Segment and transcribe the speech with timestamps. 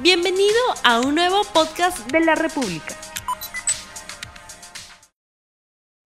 [0.00, 0.54] Bienvenido
[0.84, 2.94] a un nuevo podcast de la República.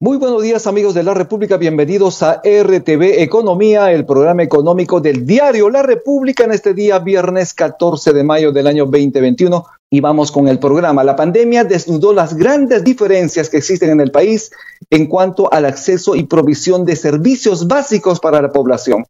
[0.00, 5.26] Muy buenos días amigos de la República, bienvenidos a RTV Economía, el programa económico del
[5.26, 10.32] diario La República en este día viernes 14 de mayo del año 2021 y vamos
[10.32, 11.04] con el programa.
[11.04, 14.52] La pandemia desnudó las grandes diferencias que existen en el país
[14.88, 19.04] en cuanto al acceso y provisión de servicios básicos para la población.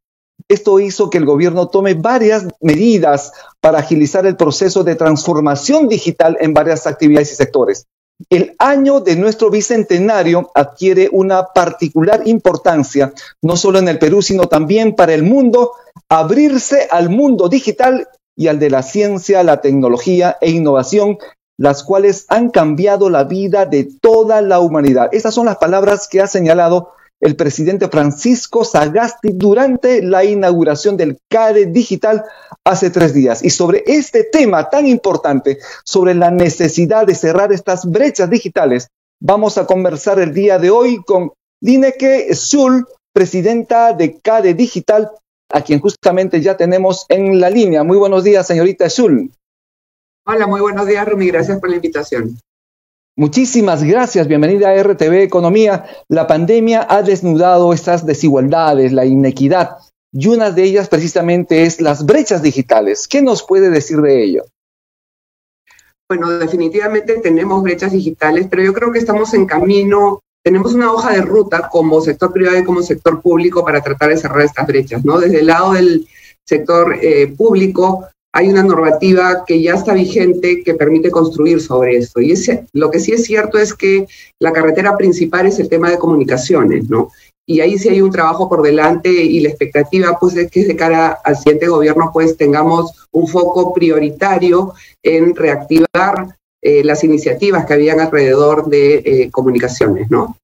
[0.53, 3.32] Esto hizo que el gobierno tome varias medidas
[3.62, 7.86] para agilizar el proceso de transformación digital en varias actividades y sectores.
[8.29, 14.44] El año de nuestro bicentenario adquiere una particular importancia, no solo en el Perú, sino
[14.44, 15.72] también para el mundo,
[16.11, 21.16] abrirse al mundo digital y al de la ciencia, la tecnología e innovación,
[21.57, 25.08] las cuales han cambiado la vida de toda la humanidad.
[25.13, 26.91] Esas son las palabras que ha señalado
[27.22, 32.25] el presidente Francisco Sagasti durante la inauguración del CADE Digital
[32.64, 33.44] hace tres días.
[33.44, 38.88] Y sobre este tema tan importante, sobre la necesidad de cerrar estas brechas digitales,
[39.20, 41.30] vamos a conversar el día de hoy con
[41.62, 45.12] Lineke Zul, presidenta de CADE Digital,
[45.48, 47.84] a quien justamente ya tenemos en la línea.
[47.84, 49.30] Muy buenos días, señorita Zul.
[50.27, 51.28] Hola, muy buenos días, Rumi.
[51.28, 52.36] Gracias por la invitación.
[53.14, 55.84] Muchísimas gracias, bienvenida a RTV Economía.
[56.08, 59.77] La pandemia ha desnudado estas desigualdades, la inequidad,
[60.10, 63.06] y una de ellas precisamente es las brechas digitales.
[63.06, 64.44] ¿Qué nos puede decir de ello?
[66.08, 71.12] Bueno, definitivamente tenemos brechas digitales, pero yo creo que estamos en camino, tenemos una hoja
[71.12, 75.04] de ruta como sector privado y como sector público para tratar de cerrar estas brechas,
[75.04, 75.20] ¿no?
[75.20, 76.08] Desde el lado del
[76.47, 82.20] sector eh, público, hay una normativa que ya está vigente que permite construir sobre esto.
[82.20, 84.06] Y ese, lo que sí es cierto es que
[84.38, 87.10] la carretera principal es el tema de comunicaciones, ¿no?
[87.47, 90.77] Y ahí sí hay un trabajo por delante y la expectativa pues es que de
[90.77, 94.72] cara al siguiente gobierno pues tengamos un foco prioritario
[95.03, 100.36] en reactivar eh, las iniciativas que habían alrededor de eh, comunicaciones, ¿no?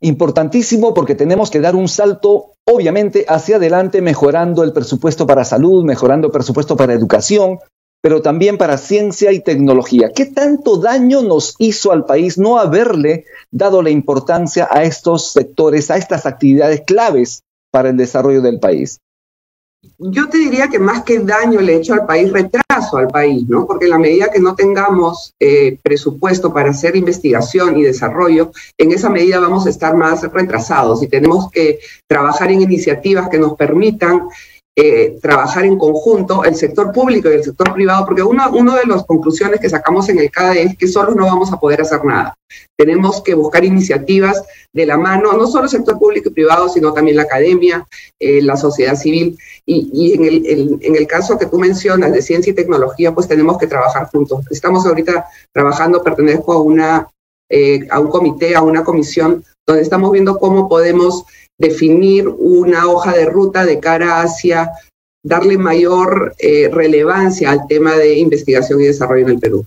[0.00, 5.84] Importantísimo porque tenemos que dar un salto, obviamente, hacia adelante, mejorando el presupuesto para salud,
[5.84, 7.58] mejorando el presupuesto para educación,
[8.02, 10.12] pero también para ciencia y tecnología.
[10.14, 15.90] ¿Qué tanto daño nos hizo al país no haberle dado la importancia a estos sectores,
[15.90, 18.98] a estas actividades claves para el desarrollo del país?
[19.98, 23.48] yo te diría que más que daño le he hecho al país, retraso al país,
[23.48, 23.66] ¿no?
[23.66, 28.92] Porque en la medida que no tengamos eh, presupuesto para hacer investigación y desarrollo, en
[28.92, 33.54] esa medida vamos a estar más retrasados y tenemos que trabajar en iniciativas que nos
[33.54, 34.28] permitan
[34.80, 39.04] eh, trabajar en conjunto el sector público y el sector privado, porque una de las
[39.04, 42.38] conclusiones que sacamos en el CADE es que solos no vamos a poder hacer nada.
[42.78, 44.40] Tenemos que buscar iniciativas
[44.72, 47.84] de la mano, no solo el sector público y privado, sino también la academia,
[48.20, 49.36] eh, la sociedad civil.
[49.66, 53.58] Y, en, el, en, el, caso que tú mencionas de ciencia y tecnología, pues tenemos
[53.58, 54.46] que trabajar juntos.
[54.48, 57.08] Estamos ahorita trabajando, pertenezco a, una,
[57.50, 61.24] eh, a un comité, a una comisión, donde estamos viendo cómo podemos
[61.58, 64.72] definir una hoja de ruta de cara hacia
[65.24, 69.66] darle mayor eh, relevancia al tema de investigación y desarrollo en el Perú.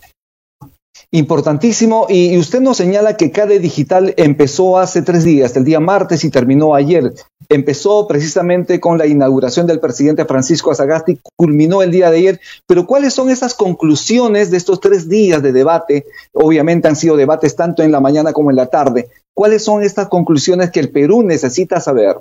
[1.11, 2.07] Importantísimo.
[2.09, 6.29] Y, usted nos señala que CADE Digital empezó hace tres días, el día martes y
[6.29, 7.13] terminó ayer.
[7.53, 12.39] Empezó precisamente con la inauguración del presidente Francisco Azagasti, culminó el día de ayer.
[12.65, 16.05] Pero ¿cuáles son esas conclusiones de estos tres días de debate?
[16.31, 19.09] Obviamente han sido debates tanto en la mañana como en la tarde.
[19.33, 22.15] ¿Cuáles son estas conclusiones que el Perú necesita saber?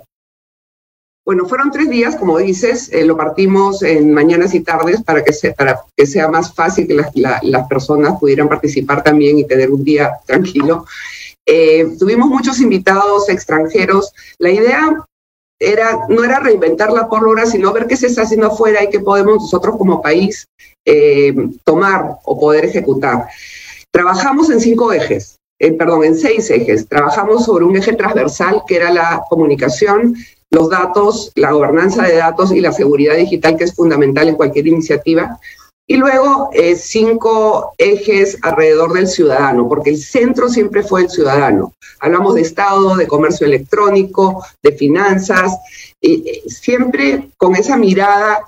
[1.24, 5.32] Bueno, fueron tres días, como dices, eh, lo partimos en mañanas y tardes para que,
[5.52, 10.10] para que sea más fácil que las, personas pudieran participar también y tener un día
[10.26, 10.86] tranquilo.
[11.46, 14.12] Eh, tuvimos muchos invitados extranjeros.
[14.38, 15.06] La idea
[15.60, 18.98] era, no era reinventar la pólvora, sino ver qué se está haciendo afuera y qué
[18.98, 20.48] podemos nosotros como país
[20.86, 21.34] eh,
[21.64, 23.26] tomar o poder ejecutar.
[23.90, 25.38] Trabajamos en cinco ejes,
[25.78, 26.88] perdón, en seis ejes.
[26.88, 30.16] Trabajamos sobre un eje transversal que era la comunicación,
[30.50, 34.66] los datos, la gobernanza de datos y la seguridad digital, que es fundamental en cualquier
[34.66, 35.38] iniciativa.
[35.90, 41.74] Y luego eh, cinco ejes alrededor del ciudadano, porque el centro siempre fue el ciudadano.
[41.98, 45.58] Hablamos de Estado, de comercio electrónico, de finanzas,
[46.00, 48.44] eh, siempre con esa mirada,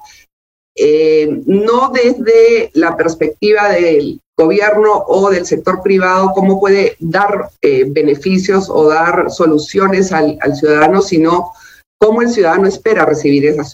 [0.76, 8.70] eh, no desde la perspectiva del gobierno o del sector privado, cómo puede dar beneficios
[8.70, 11.50] o dar soluciones al, ciudadano, sino
[11.99, 13.72] cómo el ciudadano espera recibir esas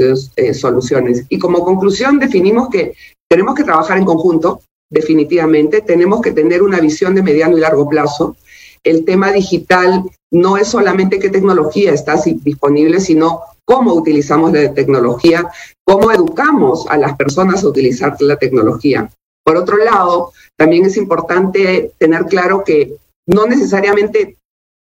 [0.58, 1.25] soluciones.
[1.28, 2.94] Y como conclusión definimos que
[3.28, 7.88] tenemos que trabajar en conjunto, definitivamente, tenemos que tener una visión de mediano y largo
[7.88, 8.36] plazo.
[8.82, 15.46] El tema digital no es solamente qué tecnología está disponible, sino cómo utilizamos la tecnología,
[15.84, 19.10] cómo educamos a las personas a utilizar la tecnología.
[19.44, 22.96] Por otro lado, también es importante tener claro que
[23.26, 24.36] no necesariamente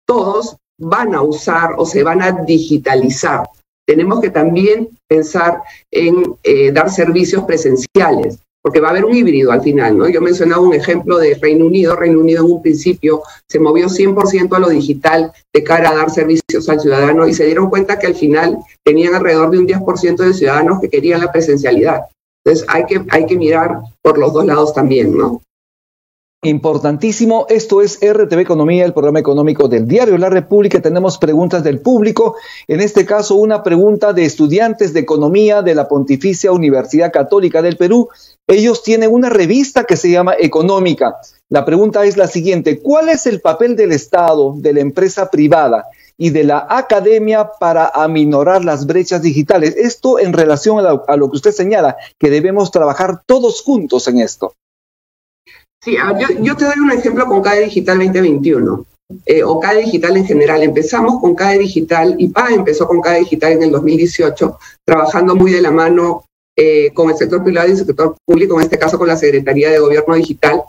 [0.07, 3.43] todos van a usar o se van a digitalizar.
[3.91, 9.51] Tenemos que también pensar en eh, dar servicios presenciales, porque va a haber un híbrido
[9.51, 10.09] al final, ¿no?
[10.09, 11.97] Yo mencionaba un ejemplo de Reino Unido.
[11.97, 16.11] Reino Unido en un principio se movió 100% a lo digital de cara a dar
[16.11, 20.19] servicios al ciudadano y se dieron cuenta que al final tenían alrededor de un 10%
[20.19, 22.03] de ciudadanos que querían la presencialidad.
[22.45, 25.43] Entonces hay que, hay que mirar por los dos lados también, ¿no?
[26.43, 30.81] Importantísimo, esto es RTV Economía, el programa económico del diario La República.
[30.81, 32.35] Tenemos preguntas del público,
[32.67, 37.77] en este caso una pregunta de estudiantes de economía de la Pontificia Universidad Católica del
[37.77, 38.09] Perú.
[38.47, 41.19] Ellos tienen una revista que se llama Económica.
[41.51, 45.85] La pregunta es la siguiente, ¿cuál es el papel del Estado, de la empresa privada
[46.17, 49.77] y de la academia para aminorar las brechas digitales?
[49.77, 54.55] Esto en relación a, lo que usted señala, que debemos trabajar todos juntos en esto.
[55.83, 55.97] Sí,
[56.43, 58.87] yo, te doy un ejemplo con CADE Digital 2021.
[59.25, 60.63] Eh, o CADE Digital en general.
[60.63, 65.53] Empezamos con CADE Digital y PA empezó con CADE Digital en el 2018, trabajando muy
[65.53, 66.25] de la mano
[66.55, 69.71] eh, con el sector privado y el sector público, en este caso con la Secretaría
[69.71, 70.63] de Gobierno Digital.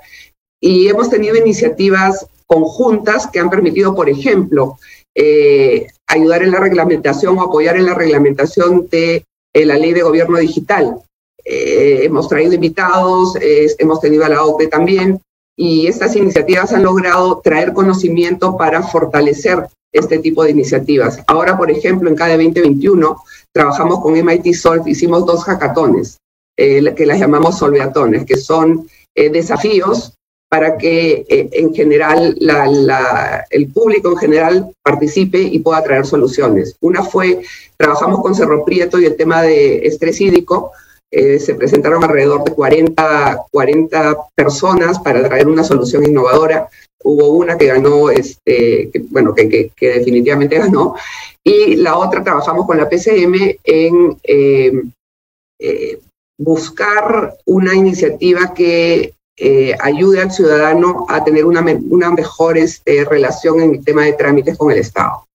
[0.61, 4.77] Y hemos tenido iniciativas conjuntas que han permitido, por ejemplo,
[5.13, 10.37] eh, ayudar en la reglamentación o apoyar en la reglamentación de la ley de gobierno
[10.37, 11.01] digital.
[11.43, 15.21] Eh, hemos traído invitados, hemos tenido a la OCDE también,
[15.57, 21.19] y estas iniciativas han logrado traer conocimiento para fortalecer este tipo de iniciativas.
[21.27, 23.17] Ahora, por ejemplo, en cada 2021
[23.53, 26.17] trabajamos con MIT Solve, hicimos dos hackatones,
[26.57, 30.13] eh, que las llamamos solveatones, que son eh, desafíos
[30.49, 32.37] para que en general
[33.51, 36.75] el público en general participe y pueda traer soluciones.
[36.81, 37.41] Una fue,
[37.77, 40.73] trabajamos con Cerro Prieto y el tema de estrés hídrico,
[41.13, 46.69] eh, se presentaron alrededor de 40, 40 personas para traer una solución innovadora.
[47.03, 50.95] Hubo una que ganó, este, bueno, que, que, definitivamente ganó,
[51.43, 54.71] y la otra trabajamos con la PCM en eh,
[55.59, 55.99] eh,
[56.39, 59.13] buscar una iniciativa que
[59.79, 64.55] ayude al ciudadano a tener una, una mejor este, relación en el tema de trámites
[64.55, 65.25] con el Estado.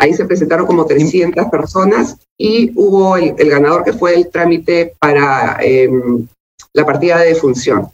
[0.00, 5.58] Ahí se presentaron como 300 personas y hubo el, ganador que fue el trámite para
[5.60, 6.26] em,
[6.72, 7.86] la partida de defunción.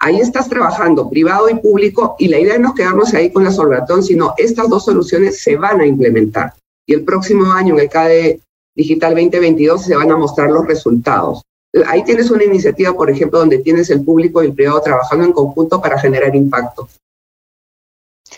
[0.00, 3.52] Ahí estás trabajando privado y público y la idea no es quedarnos ahí con la
[3.52, 6.54] solvatón, sino estas dos soluciones se van a implementar.
[6.88, 8.40] Y el próximo año, en el CADE
[8.74, 11.42] Digital 2022, se van a mostrar los resultados.
[11.86, 15.32] Ahí tienes una iniciativa, por ejemplo, donde tienes el público y el privado trabajando en
[15.32, 16.88] conjunto para generar impacto.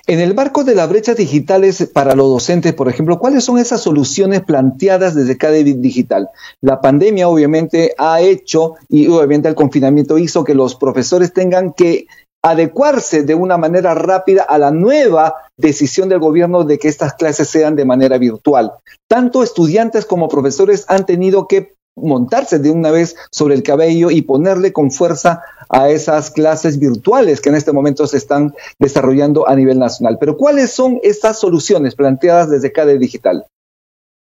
[0.06, 3.80] En el marco de las brechas digitales para los docentes, por ejemplo, ¿cuáles son esas
[3.80, 6.28] soluciones planteadas desde CADE Digital?
[6.60, 12.06] La pandemia obviamente ha hecho y obviamente el confinamiento hizo que los profesores tengan que
[12.42, 17.48] adecuarse de una manera rápida a la nueva decisión del gobierno de que estas clases
[17.48, 18.72] sean de manera virtual.
[19.08, 24.22] Tanto estudiantes como profesores han tenido que montarse de una vez sobre el cabello y
[24.22, 29.54] ponerle con fuerza a esas clases virtuales que en este momento se están desarrollando a
[29.54, 30.18] nivel nacional.
[30.18, 33.46] Pero ¿cuáles son estas soluciones planteadas desde CADE Digital?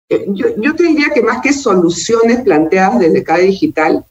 [0.09, 4.05] Eh, yo, te diría que más que soluciones planteadas desde CADE Digital,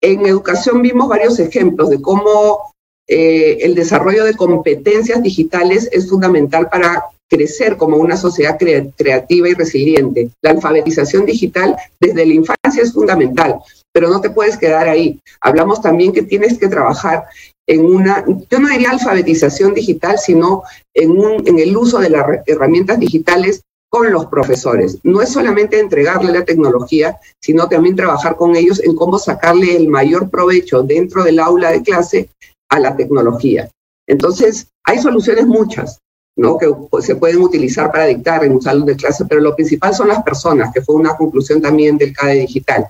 [0.00, 2.71] en educación vimos varios ejemplos de cómo
[3.14, 9.52] eh, el desarrollo de competencias digitales es fundamental para crecer como una sociedad creativa y
[9.52, 10.30] resiliente.
[10.40, 13.56] La alfabetización digital desde la infancia es fundamental,
[13.92, 15.20] pero no te puedes quedar ahí.
[15.42, 17.24] Hablamos también que tienes que trabajar
[17.66, 20.62] en una, yo no diría alfabetización digital, sino
[20.94, 24.96] en, un, en el uso de las herramientas digitales con los profesores.
[25.02, 29.88] No es solamente entregarle la tecnología, sino también trabajar con ellos en cómo sacarle el
[29.88, 32.30] mayor provecho dentro del aula de clase
[32.72, 33.70] a la tecnología.
[34.08, 35.98] Entonces, hay soluciones muchas.
[36.34, 36.56] ¿no?
[36.56, 36.66] que
[37.02, 40.22] se pueden utilizar para dictar en un salón de clase, pero lo principal son las
[40.22, 42.86] personas, que fue una conclusión también del CADE digital.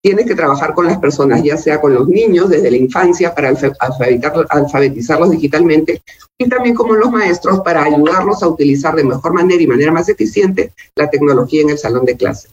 [0.00, 3.48] Tienes que trabajar con las personas, ya sea con los niños desde la infancia para
[3.48, 6.00] alfabetizarlos digitalmente
[6.38, 10.08] y también como los maestros para ayudarlos a utilizar de mejor manera y manera más
[10.08, 12.50] eficiente la tecnología en el salón de clase.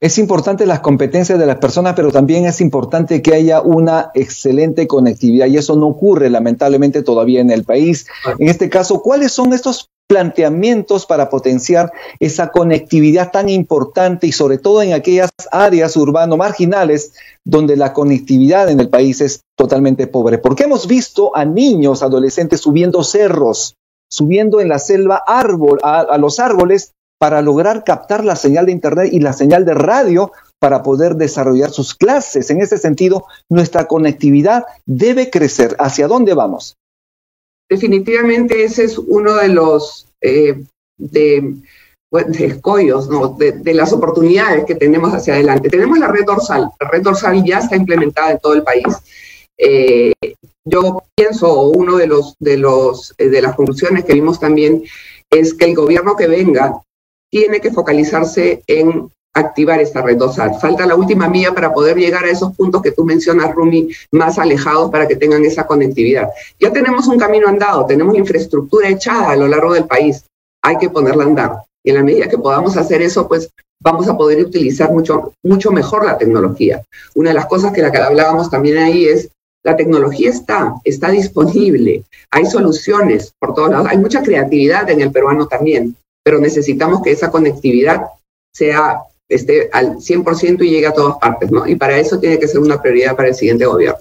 [0.00, 4.86] Es importante las competencias de las personas, pero también es importante que haya una excelente
[4.86, 8.06] conectividad y eso no ocurre lamentablemente todavía en el país.
[8.38, 11.90] En este caso, ¿cuáles son estos planteamientos para potenciar
[12.20, 17.14] esa conectividad tan importante y sobre todo en aquellas áreas urbano marginales
[17.44, 20.38] donde la conectividad en el país es totalmente pobre?
[20.38, 23.74] Porque hemos visto a niños, adolescentes subiendo cerros,
[24.08, 26.92] subiendo en la selva árbol, a los árboles
[27.24, 31.70] para lograr captar la señal de Internet y la señal de radio para poder desarrollar
[31.70, 32.50] sus clases.
[32.50, 35.74] En ese sentido, nuestra conectividad debe crecer.
[35.78, 36.76] ¿Hacia dónde vamos?
[37.70, 40.64] Definitivamente ese es uno de los eh,
[40.98, 41.54] de,
[42.40, 43.28] escollos, ¿no?
[43.38, 45.70] de, las oportunidades que tenemos hacia adelante.
[45.70, 46.68] Tenemos la red dorsal.
[46.78, 48.84] La red dorsal ya está implementada en todo el país.
[49.56, 50.12] Eh,
[50.62, 54.84] yo pienso, uno de los, de los eh, de las conclusiones que vimos también
[55.30, 56.82] es que el gobierno que venga
[57.34, 60.54] tiene que focalizarse en activar esta red dorsal.
[60.60, 64.38] Falta la última milla para poder llegar a esos puntos que tú mencionas, Rumi, más
[64.38, 66.28] alejados para que tengan esa conectividad.
[66.60, 70.22] Ya tenemos un camino andado, tenemos infraestructura echada a lo largo del país.
[70.62, 71.52] Hay que ponerla a andar.
[71.82, 73.50] Y en la medida que podamos hacer eso, pues
[73.82, 76.84] vamos a poder utilizar mucho, mucho mejor la tecnología.
[77.16, 79.28] Una de las cosas que la que hablábamos también ahí es
[79.64, 85.10] la tecnología está, está disponible, hay soluciones por todos lados, hay mucha creatividad en el
[85.10, 88.06] peruano también, pero necesitamos que esa conectividad
[88.52, 91.66] sea esté al 100% y llegue a todas partes, ¿no?
[91.66, 94.00] Y para eso tiene que ser una prioridad para el siguiente gobierno.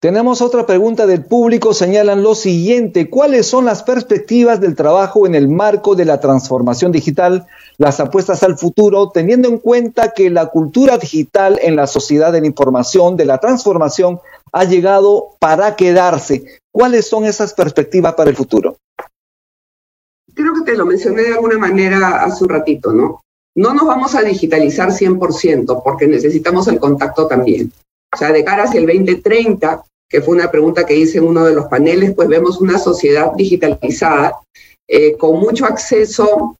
[0.00, 5.36] Tenemos otra pregunta del público, señalan lo siguiente, ¿cuáles son las perspectivas del trabajo en
[5.36, 7.46] el marco de la transformación digital,
[7.78, 12.40] las apuestas al futuro, teniendo en cuenta que la cultura digital en la sociedad de
[12.40, 14.18] la información, de la transformación,
[14.50, 16.60] ha llegado para quedarse?
[16.72, 18.78] ¿Cuáles son esas perspectivas para el futuro?
[20.34, 23.20] Creo que te lo mencioné de alguna manera hace un ratito, ¿no?
[23.54, 27.70] No nos vamos a digitalizar 100% porque necesitamos el contacto también.
[28.14, 31.44] O sea, de cara hacia el 2030, que fue una pregunta que hice en uno
[31.44, 34.38] de los paneles, pues vemos una sociedad digitalizada
[34.88, 36.56] eh, con mucho acceso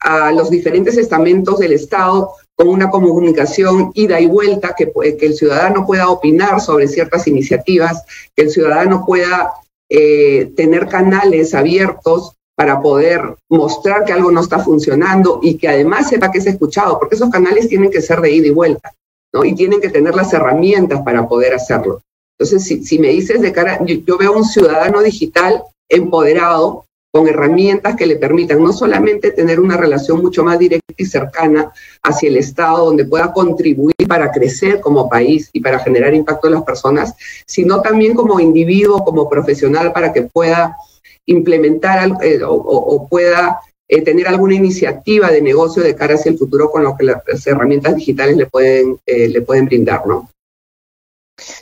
[0.00, 5.34] a los diferentes estamentos del Estado, con una comunicación ida y vuelta, que, que el
[5.34, 8.04] ciudadano pueda opinar sobre ciertas iniciativas,
[8.34, 9.52] que el ciudadano pueda
[9.88, 16.08] eh, tener canales abiertos para poder mostrar que algo no está funcionando y que además
[16.08, 18.94] sepa que es escuchado, porque esos canales tienen que ser de ida y vuelta,
[19.32, 19.44] ¿no?
[19.44, 22.00] Y tienen que tener las herramientas para poder hacerlo.
[22.38, 28.04] Entonces, si, me dices de cara, yo, veo un ciudadano digital empoderado, con herramientas que
[28.04, 31.72] le permitan no solamente tener una relación mucho más directa y cercana
[32.02, 36.54] hacia el Estado, donde pueda contribuir para crecer como país y para generar impacto en
[36.54, 37.14] las personas,
[37.46, 40.76] sino también como individuo, como profesional, para que pueda
[41.26, 46.70] implementar eh, o, pueda eh, tener alguna iniciativa de negocio de cara hacia el futuro
[46.70, 50.30] con lo que las herramientas digitales le pueden, eh, le pueden brindar, ¿no?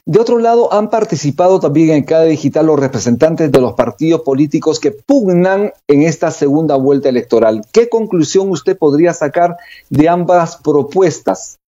[0.06, 4.78] De otro lado, han participado también en cada digital los representantes de los partidos políticos
[4.78, 7.62] que pugnan en esta segunda vuelta electoral.
[7.72, 9.56] ¿Qué conclusión usted podría sacar
[9.90, 11.58] de ambas propuestas?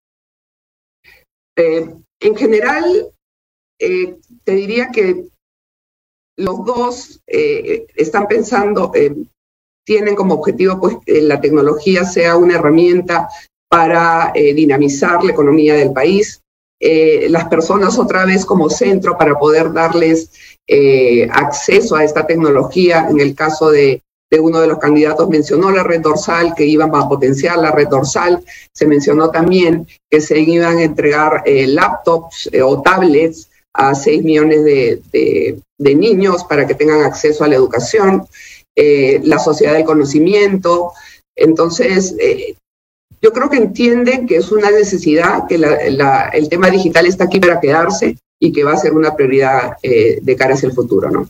[1.56, 3.08] En general,
[3.78, 5.26] te diría que
[6.36, 8.92] los dos eh, están pensando,
[9.84, 13.28] tienen como objetivo pues, que la tecnología sea una herramienta
[13.68, 16.40] para dinamizar la economía del país,
[16.78, 20.30] eh, las personas otra vez como centro para poder darles
[20.66, 23.06] eh, acceso a esta tecnología.
[23.08, 24.02] En el caso de,
[24.38, 28.44] uno de los candidatos mencionó la red dorsal, que iban a potenciar la red dorsal.
[28.72, 34.64] Se mencionó también que se iban a entregar eh, laptops o tablets a 6 millones
[34.64, 38.26] de, niños para que tengan acceso a la educación,
[38.76, 40.92] la sociedad del conocimiento.
[41.35, 42.14] Entonces,
[43.23, 47.61] yo creo que entienden que es una necesidad, que el tema digital está aquí para
[47.61, 51.28] quedarse y que va a ser una prioridad eh, de cara hacia el futuro, ¿no?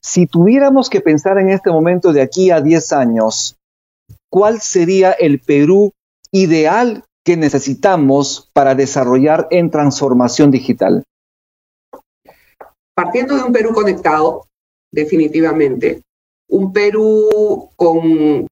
[0.00, 3.56] Si tuviéramos que pensar en este momento de aquí a 10 años,
[4.30, 5.92] ¿cuál sería el Perú
[6.30, 11.04] ideal que necesitamos para desarrollar en transformación digital?
[12.94, 14.46] Partiendo de un Perú conectado,
[14.92, 16.02] definitivamente,
[16.48, 18.46] un Perú con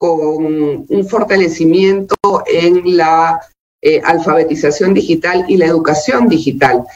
[0.00, 2.16] con un fortalecimiento
[2.46, 3.38] en la
[3.82, 6.86] eh, alfabetización digital y la educación digital.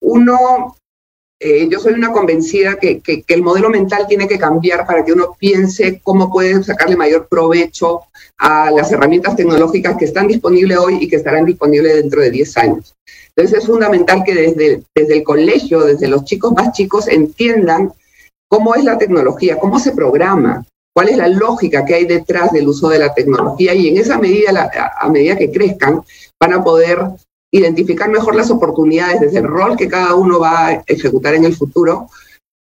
[0.00, 0.74] Uno,
[1.40, 5.12] eh, yo soy una convencida que, que, el modelo mental tiene que cambiar para que
[5.12, 8.02] uno piense cómo puede sacarle mayor provecho
[8.38, 12.56] a las herramientas tecnológicas que están disponibles hoy y que estarán disponibles dentro de 10
[12.58, 12.94] años.
[13.36, 17.92] Entonces es fundamental que desde, desde el colegio, desde los chicos más chicos, entiendan
[18.48, 20.64] cómo es la tecnología, cómo se programa,
[20.94, 24.18] cuál es la lógica que hay detrás del uso de la tecnología y en esa
[24.18, 26.02] medida, a medida que crezcan,
[26.40, 27.00] van a poder
[27.58, 31.54] identificar mejor las oportunidades desde el rol que cada uno va a ejecutar en el
[31.54, 32.08] futuro,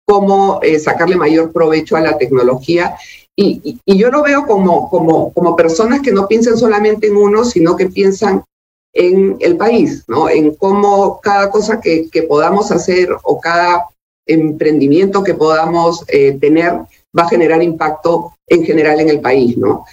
[0.06, 2.96] cómo eh, sacarle mayor provecho a la tecnología.
[3.36, 7.76] Y, yo lo veo como, como, como personas que no piensan solamente en uno, sino
[7.76, 8.44] que piensan
[8.94, 10.30] en el país, ¿no?
[10.30, 13.90] en cómo cada cosa que, podamos hacer o cada
[14.26, 16.80] emprendimiento que podamos eh, tener
[17.18, 19.86] va a generar impacto en general en el país, ¿no?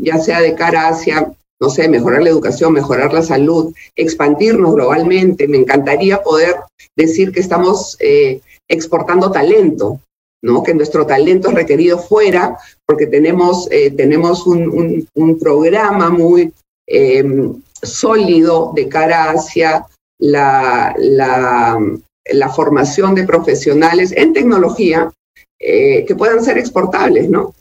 [0.00, 5.46] Ya sea de cara hacia no sé, mejorar la educación, mejorar la salud, expandirnos globalmente.
[5.46, 6.56] Me encantaría poder
[6.96, 10.00] decir que estamos eh, exportando talento,
[10.42, 10.64] ¿no?
[10.64, 15.06] que nuestro talento es requerido fuera, porque tenemos, eh, tenemos un,
[15.38, 16.52] programa muy
[16.88, 19.86] em, sólido de cara hacia
[20.18, 25.12] la, la, formación de profesionales en tecnología
[25.60, 27.54] eh, que puedan ser exportables, ¿no?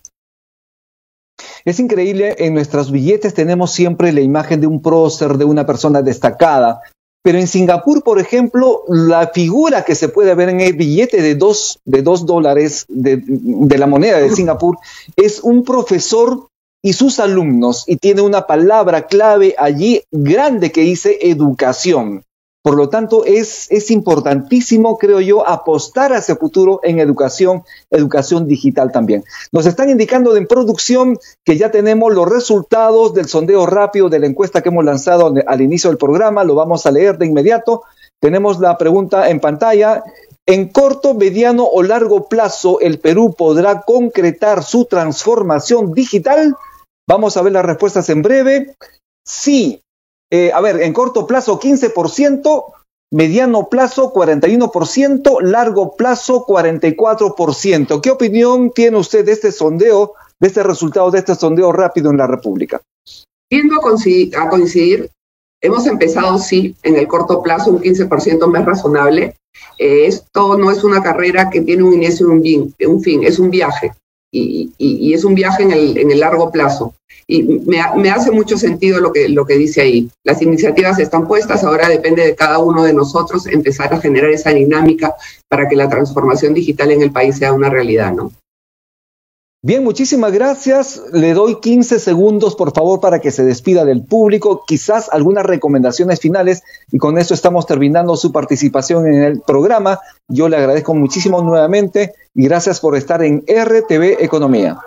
[1.66, 6.02] Es increíble, en nuestros billetes tenemos siempre la imagen de un prócer, de una persona
[6.02, 6.82] destacada,
[7.24, 11.36] pero en Singapur, por ejemplo, la figura que se puede ver en el billete de
[11.36, 14.78] dos, de dos dólares de, de la moneda de Singapur
[15.16, 16.48] es un profesor
[16.84, 22.24] y sus alumnos, y tiene una palabra clave allí grande que dice educación.
[22.64, 28.48] Por lo tanto, es, es importantísimo, creo yo, apostar hacia el futuro en educación, educación
[28.48, 29.24] digital también.
[29.52, 34.28] Nos están indicando en producción que ya tenemos los resultados del sondeo rápido de la
[34.28, 36.44] encuesta que hemos lanzado al inicio del programa.
[36.44, 37.82] Lo vamos a leer de inmediato.
[38.22, 40.04] Tenemos la pregunta en pantalla.
[40.46, 46.56] En corto, mediano o largo plazo, ¿el Perú podrá concretar su transformación digital?
[47.08, 48.76] Vamos a ver las respuestas en breve.
[49.26, 49.82] Sí,
[50.32, 52.64] eh, a ver, en corto plazo 15%,
[53.12, 58.00] mediano plazo 41%, largo plazo 44%.
[58.02, 62.18] ¿Qué opinión tiene usted de este sondeo, de este resultado de este sondeo rápido en
[62.18, 62.82] la República?
[63.50, 65.10] Tiendo a coincidir,
[65.62, 69.36] hemos empezado sí en el corto plazo un 15% más razonable.
[69.78, 73.50] Eh, esto no es una carrera que tiene un inicio y un fin, es un
[73.50, 73.92] viaje
[74.32, 76.94] y, es un viaje en el, en el largo plazo.
[77.28, 80.10] Y me, hace mucho sentido lo que, lo que dice ahí.
[80.24, 84.52] Las iniciativas están puestas, ahora depende de cada uno de nosotros empezar a generar esa
[84.52, 85.16] dinámica
[85.48, 88.32] para que la transformación digital en el país sea una realidad, ¿no?
[89.64, 91.00] Bien, muchísimas gracias.
[91.14, 94.64] Le doy 15 segundos, por favor, para que se despida del público.
[94.66, 100.00] Quizás algunas recomendaciones finales y con eso estamos terminando su participación en el programa.
[100.28, 104.80] Yo le agradezco muchísimo nuevamente y gracias por estar en RTV Economía.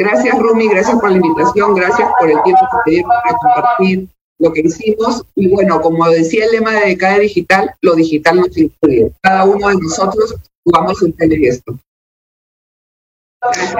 [0.00, 4.08] Gracias, Rumi, gracias por la invitación, gracias por el tiempo que te dieron para compartir
[4.38, 5.22] lo que hicimos.
[5.34, 9.12] Y bueno, como decía el lema de cada digital, lo digital nos incluye.
[9.20, 11.78] Cada uno de nosotros jugamos un esto.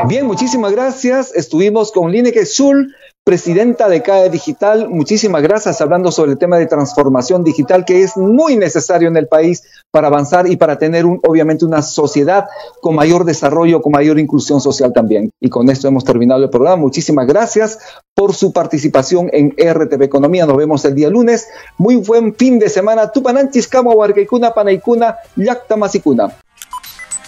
[0.09, 1.35] Bien, muchísimas gracias.
[1.35, 4.89] Estuvimos con Lineke Sul, presidenta de CAE Digital.
[4.89, 9.29] Muchísimas gracias hablando sobre el tema de transformación digital que es muy necesario en el
[9.29, 12.47] país para avanzar y para tener obviamente una sociedad
[12.81, 15.31] con mayor desarrollo, con mayor inclusión social también.
[15.41, 16.77] Y con esto hemos terminado el programa.
[16.77, 17.79] Muchísimas gracias
[18.15, 20.47] por su participación en RTV Economía.
[20.47, 21.47] Nos vemos el día lunes.
[21.79, 23.11] Muy buen fin de semana.
[23.13, 26.33] Tupananchis, Huarcaicuna, Panaicuna, Yacta, Masicuna.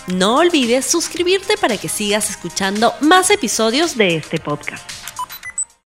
[0.09, 5.02] No olvides suscribirte para que sigas escuchando más episodios de este podcast.